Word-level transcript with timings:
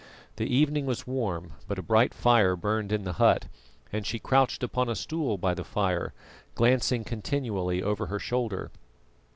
The 0.37 0.47
evening 0.47 0.87
was 0.87 1.05
warm, 1.05 1.53
but 1.67 1.77
a 1.77 1.83
bright 1.83 2.11
fire 2.11 2.55
burned 2.55 2.91
in 2.91 3.03
the 3.03 3.13
hut, 3.21 3.47
and 3.93 4.03
she 4.03 4.17
crouched 4.17 4.63
upon 4.63 4.89
a 4.89 4.95
stool 4.95 5.37
by 5.37 5.53
the 5.53 5.63
fire, 5.63 6.11
glancing 6.55 7.03
continually 7.03 7.83
over 7.83 8.07
her 8.07 8.17
shoulder. 8.17 8.71